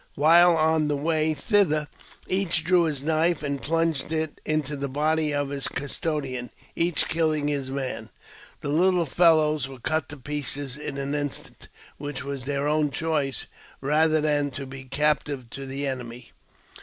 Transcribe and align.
While 0.15 0.57
on 0.57 0.87
the 0.87 0.97
way 0.97 1.35
thither, 1.35 1.87
each 2.27 2.63
drew 2.63 2.85
his 2.85 3.03
knife 3.03 3.43
and 3.43 3.61
plunged 3.61 4.11
it 4.11 4.41
into 4.43 4.75
the 4.75 4.87
body 4.89 5.31
of 5.31 5.49
his 5.49 5.67
custodian, 5.67 6.49
each 6.75 7.07
killing 7.07 7.49
his 7.49 7.69
man. 7.69 8.09
The 8.61 8.69
little 8.69 9.05
fellows 9.05 9.67
were 9.67 9.77
cut 9.79 10.09
to 10.09 10.17
pieces 10.17 10.75
in 10.75 10.97
an 10.97 11.13
instant, 11.13 11.67
which 11.99 12.23
was 12.23 12.45
their 12.45 12.67
own 12.67 12.89
choice, 12.89 13.45
rather 13.79 14.19
than 14.21 14.49
to 14.57 14.65
be 14.65 14.85
captive 14.85 15.51
to 15.51 15.67
the 15.67 15.85
enemy. 15.85 16.31